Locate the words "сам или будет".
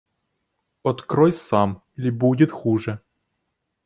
1.31-2.51